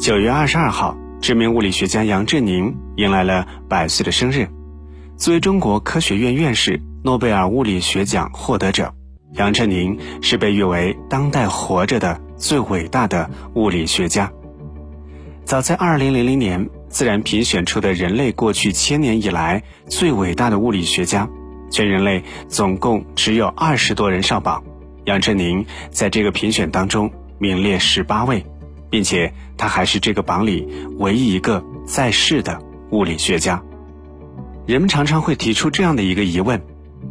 [0.00, 4.48] 九月二十二号，知名物理学家杨振宁迎来了百岁的生日。
[5.18, 8.94] 作为中国科学院院士、诺贝尔物理学奖获得者，
[9.34, 14.32] 杨振宁是被誉为当代活着的最伟大的物理学家。
[15.44, 21.28] 早在二零零零年，《自然》评选出的人类过去千年以来最伟大的物理学家，
[21.70, 24.64] 全人类总共只有二十多人上榜，
[25.04, 28.42] 杨振宁在这个评选当中名列十八位。
[28.90, 32.60] 并且他还是这个榜里唯一一个在世的
[32.90, 33.62] 物理学家。
[34.66, 36.60] 人们常常会提出这样的一个疑问：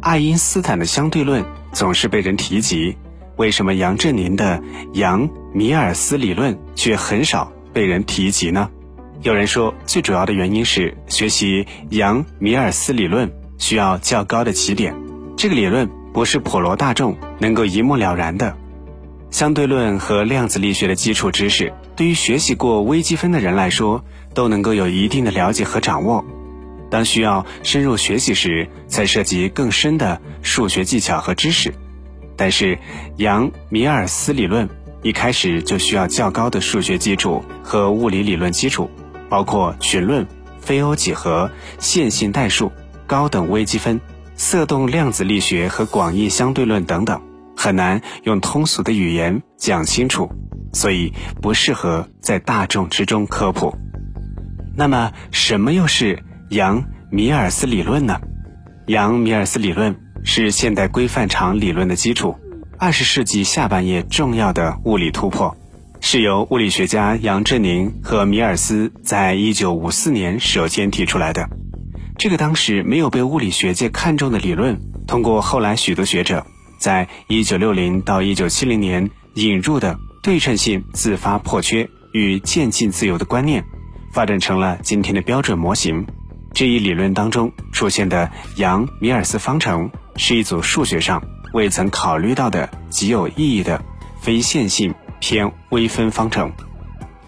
[0.00, 2.96] 爱因斯坦的相对论总是被人提及，
[3.36, 8.70] 为什么杨振宁的杨米尔斯理论却很少被人提及呢？
[9.22, 14.94] 有人说，最主要的原因是学习杨米尔斯理论需要较高的起点，
[15.36, 18.56] 这个理论不是普罗大众能够一目了然的。
[19.30, 26.24] 相对论和量子力学的基础知识，对于学习过微积分的人来说，都能够有一定的了解和掌握。
[26.90, 31.72] 当需要深入学习时，才涉及更深的数学技巧和知识。
[32.36, 32.78] 但是，
[33.16, 34.68] 杨米尔斯理论
[35.02, 38.90] 一开始就需要较高的数学基础和物理理论基础，
[39.28, 40.26] 包括群论、
[40.60, 42.72] 非欧几何、线性代数、
[43.06, 44.00] 高等微积分、
[44.34, 47.22] 色动量子力学和广义相对论等等。
[47.62, 50.32] 很难用通俗的语言讲清楚，
[50.72, 53.76] 所以不适合在大众之中科普。
[54.74, 58.18] 那么，什么又是杨米尔斯理论呢？
[58.86, 59.94] 杨米尔斯理论
[60.24, 62.34] 是现代规范场理论的基础，
[62.78, 65.54] 二十世纪下半叶重要的物理突破，
[66.00, 71.46] 是由物理学家杨振宁和米尔斯在一九五四年首先提出来的。
[72.16, 76.46] 这个当时没有被物理学界看重的理论，通过后来许多学者。
[76.80, 83.62] 在一九六零到一九七零年引入的对称性自发破缺与渐进自由的观念，
[84.12, 86.06] 发展成了今天的标准模型。
[86.54, 91.22] 这一理论当中出现的杨米尔斯方程，是一组数学上
[91.52, 93.84] 未曾考虑到的极有意义的
[94.20, 96.50] 非线性偏微分方程。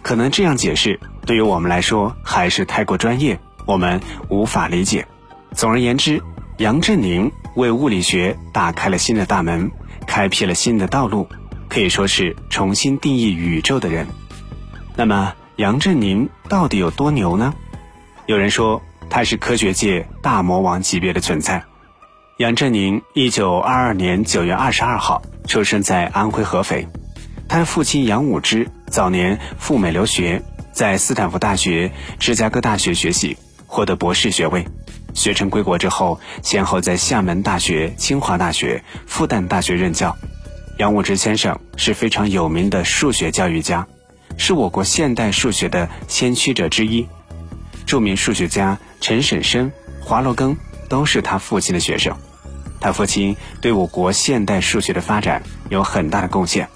[0.00, 4.00] 可能这样解释对于我们来说还是太过专业，我们
[4.30, 5.06] 无法理解。
[5.52, 6.22] 总而言之，
[6.58, 7.30] 杨振宁。
[7.54, 9.70] 为物理学打开了新的大门，
[10.06, 11.28] 开辟了新的道路，
[11.68, 14.06] 可以说是重新定义宇宙的人。
[14.96, 17.52] 那么，杨振宁到底有多牛呢？
[18.24, 18.80] 有人说
[19.10, 21.62] 他是科学界大魔王级别的存在。
[22.38, 26.88] 杨振宁一九二二年九月二十二号出生在安徽合肥，
[27.48, 30.42] 他父亲杨武之早年赴美留学，
[30.72, 33.36] 在斯坦福大学、芝加哥大学学习，
[33.66, 34.66] 获得博士学位。
[35.14, 40.16] 学成归国之后，先后在厦门大学、清华大学、复旦大学任教。
[40.78, 43.86] 杨武之先生是非常有名的数学教育家，
[44.36, 47.06] 是我国现代数学的先驱者之一。
[47.84, 49.70] 著名数学家陈沈生、
[50.00, 50.56] 华罗庚
[50.88, 52.16] 都是他父亲的学生。
[52.80, 56.68] 他父亲对我国现代数学的发展有很大的贡献。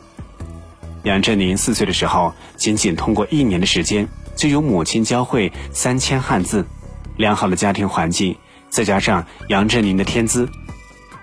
[1.02, 6.66] 杨振宁四岁的时候，仅仅通过一年的时间，就由母亲教会三千汉字。
[7.16, 8.36] 良好的家庭环境，
[8.68, 10.48] 再加上杨振宁的天资，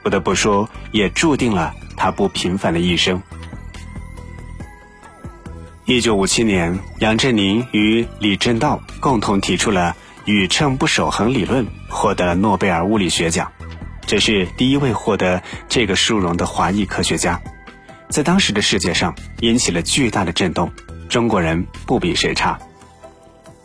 [0.03, 3.21] 不得不说，也注定了他不平凡的一生。
[5.85, 9.95] 一九五七年，杨振宁与李政道共同提出了
[10.25, 13.51] 宇称不守恒理论，获得诺贝尔物理学奖。
[14.05, 17.41] 这是第一位获得这个殊荣的华裔科学家，
[18.09, 20.71] 在当时的世界上引起了巨大的震动。
[21.09, 22.59] 中国人不比谁差。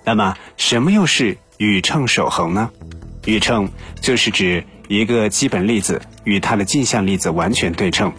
[0.04, 1.38] 那么，什么又是？
[1.58, 2.70] 宇称守恒呢？
[3.26, 3.68] 宇称
[4.00, 8.12] 就是指一个基本粒子与它的镜像粒子完全对称。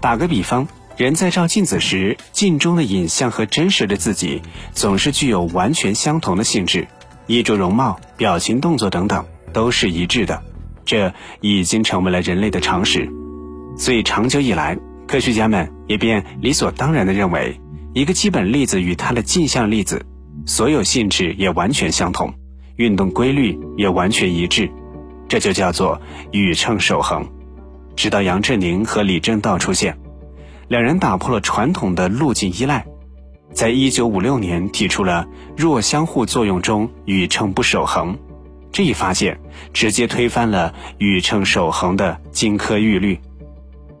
[0.00, 0.66] 打个比方，
[0.96, 4.42] 人在照镜子时，镜中的影像和真实的自己
[4.74, 6.88] 总是具有完全相同的性质，
[7.28, 10.42] 衣着、容貌、表情、动作等等都是一致的。
[10.84, 13.08] 这已经成为了人类的常识。
[13.78, 14.76] 所以长久以来，
[15.06, 17.60] 科学家们也便理所当然地认为，
[17.94, 20.04] 一个基本粒子与它的镜像粒子，
[20.46, 22.34] 所有性质也完全相同。
[22.82, 24.68] 运动规律也完全一致，
[25.28, 26.00] 这就叫做
[26.32, 27.24] 宇称守恒。
[27.94, 29.96] 直到杨振宁和李政道出现，
[30.66, 32.84] 两人打破了传统的路径依赖，
[33.52, 38.18] 在一九五六年提出了弱相互作用中宇称不守恒。
[38.72, 39.38] 这一发现
[39.72, 43.20] 直接推翻了宇称守恒的金科玉律，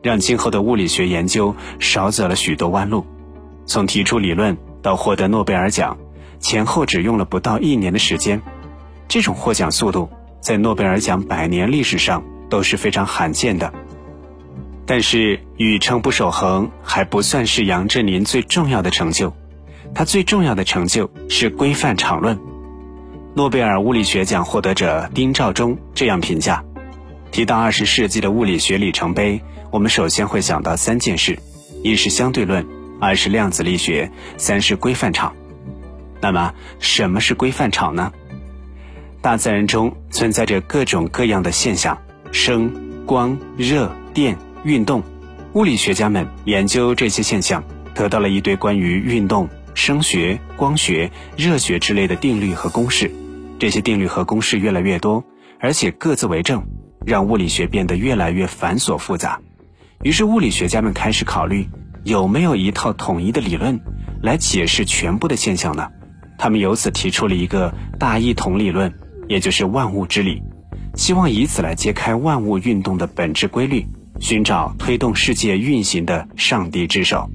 [0.02, 3.06] 让今后的物理学研究少走了许多弯路。
[3.64, 5.96] 从提出理论到获得诺贝尔奖，
[6.40, 8.42] 前后只用了不到一年的时间。
[9.12, 10.08] 这种获奖速度
[10.40, 13.70] 在诺贝尔奖百年历史上都是非常罕见的。
[14.86, 19.30] 但是宇称不守恒还不算是杨振宁最重要的成就，
[19.94, 22.40] 他最重要的成就是规范场论。
[23.34, 26.64] 诺贝尔物理学奖获得者丁肇中这样评价：
[27.30, 29.38] 提到二十世纪的物理学里程碑，
[29.70, 31.38] 我们首先会想到三件事：
[31.84, 32.66] 一是相对论，
[32.98, 35.34] 二是量子力学，三是规范场。
[36.18, 38.10] 那么，什么是规范场呢？
[39.22, 41.96] 大自然中存在着各种各样的现象，
[42.32, 45.00] 声、光、热、电、运动。
[45.52, 47.62] 物理学家们研究这些现象，
[47.94, 53.08] 得到了一堆关于运动、声学、光学、热学之类的定律和公式。
[53.60, 55.22] 这些定律和公式越来越多，
[55.60, 56.64] 而且各自为政，
[57.06, 59.40] 让物理学变得越来越繁琐复杂。
[60.02, 61.68] 于是，物理学家们开始考虑，
[62.02, 63.78] 有没有一套统一的理论
[64.20, 65.88] 来解释全部的现象呢？
[66.38, 68.92] 他们由此提出了一个大一统理论，
[69.32, 70.42] 也就是万物之理，
[70.94, 73.86] 希望以此来揭开万物运动的本质规律，
[74.20, 77.30] 寻找推动世界运行的上帝之手。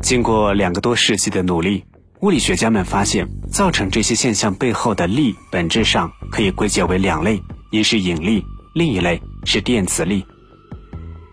[0.00, 1.84] 经过两个多世纪的努力。
[2.20, 7.42] 物理学家们发现，造成这些现象背后的力本质上可以归结为两类：
[7.72, 10.24] 一是引力，另一类是电磁力。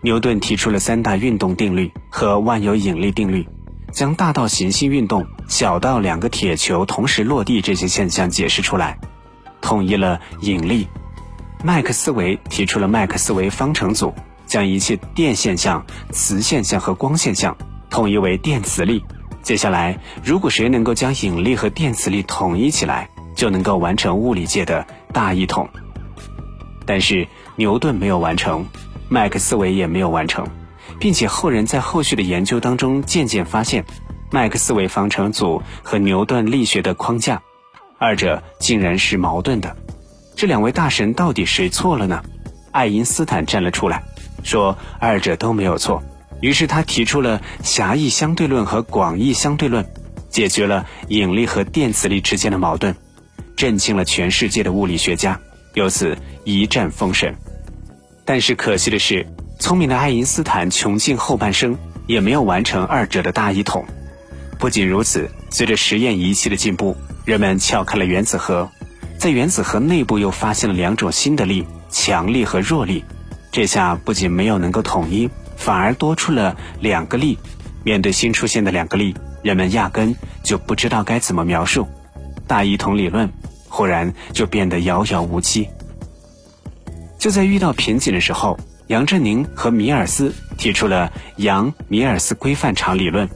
[0.01, 3.45] 牛顿提出了三大运动定律和万有引力定律，
[3.91, 8.97] 将大到行星运动、小到两个铁球同时落地这些现象解释出来，
[9.61, 10.87] 统一了引力。
[11.63, 14.13] 麦克斯韦提出了麦克斯韦方程组，
[14.45, 17.57] 将一切电现象、磁现象和光现象
[17.89, 19.03] 统一为电磁力。
[19.41, 25.69] 接下来，如果谁能够将引力和电磁力统一起来，就能够完成物理界的大一统。
[26.85, 28.65] 但是牛顿没有完成，
[29.09, 30.47] 麦克斯韦也没有完成，
[30.99, 33.85] 并且后人在后续的研究当中渐渐发现，
[34.31, 37.41] 麦克斯韦方程组和牛顿力学的框架，
[37.99, 39.75] 二者竟然是矛盾的。
[40.35, 42.23] 这两位大神到底谁错了呢？
[42.71, 44.03] 爱因斯坦站了出来，
[44.43, 46.03] 说二者都没有错。
[46.39, 49.83] 于是他提出了狭义相对论和广义相对论，
[50.29, 52.95] 解决了引力和电磁力之间的矛盾，
[53.55, 55.39] 震惊了全世界的物理学家，
[55.73, 57.35] 由此一战封神。
[58.23, 59.25] 但是可惜的是，
[59.57, 63.83] 聪明的爱因斯坦穷尽后半生也没有完成二者的大一统。
[64.59, 66.95] 不仅如此，随着实验仪器的进步，
[67.25, 68.69] 人们撬开了原子核，
[69.17, 73.03] 在原子核内部又发现了两种新的力：强力和弱力。
[73.51, 75.29] 这下不仅没有能够统一。
[75.57, 77.35] 反而多出了两个力，
[77.83, 81.87] 面对新出现的两个力，人们压根就不知道该怎么描述，
[82.45, 83.27] 大一统理论
[83.67, 85.67] 忽然就变得遥遥无期。
[87.17, 88.55] 就在遇到瓶颈的时候，
[88.85, 93.27] 杨振宁和米尔斯提出了杨米尔斯规范场理论，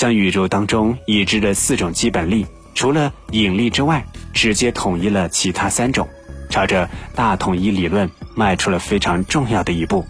[0.00, 4.02] 将宇宙当中已知的四种基本力，除了引力之外，
[4.32, 6.08] 直接统一了其他三种，
[6.48, 10.02] 朝着大统一理论迈出了非常重要的一步。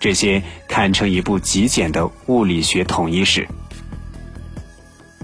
[0.00, 3.46] 这些堪称一部极简的物理学统一史。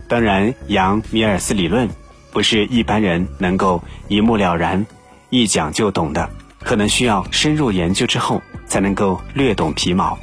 [0.07, 1.89] 当然，杨米尔斯理论
[2.31, 4.85] 不是一般人能够一目了然、
[5.31, 6.29] 一讲就懂的，
[6.63, 10.19] 可能需要深入研究之后才能够略懂皮毛。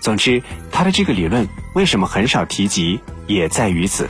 [0.00, 0.42] 总之，
[0.72, 4.08] 他的这个理论为什么很少提及，也在于此。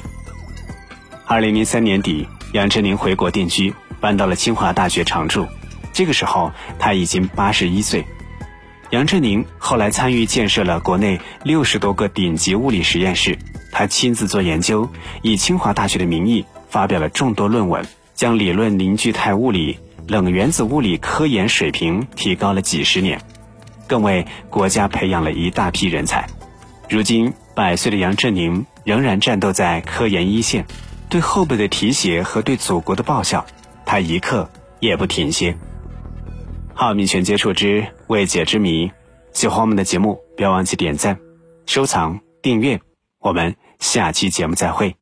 [1.27, 5.47] 二零零三年底，杨振宁回国定居，搬到了清华大学常住。
[5.93, 8.05] 这个时候，他已经八十一岁。
[8.91, 13.39] 杨振宁后来参与建设了国内六十多个顶级物理实验室，
[13.71, 14.89] 他亲自做研究，
[15.23, 19.79] 以清华大学的名义发表了众多论文，将理论凝聚态物理、
[20.09, 23.19] 冷原子物理科研水平提高了几十年，
[23.87, 26.27] 更为国家培养了一大批人才。
[26.91, 30.65] 如今百岁的杨振宁仍然战斗在科研一线，
[31.09, 33.45] 对后辈的提携和对祖国的报效，
[33.85, 35.57] 他一刻也不停歇。
[36.75, 38.91] 浩密全接触之未解之谜，
[39.33, 41.19] 喜欢我们的节目，不要忘记点赞、
[41.67, 42.81] 收藏、订阅。
[43.21, 45.02] 我们下期节目再会。